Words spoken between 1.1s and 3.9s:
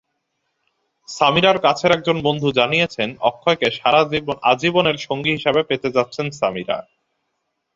সামিরার কাছের একজন বন্ধু জানিয়েছেন, অক্ষয়কে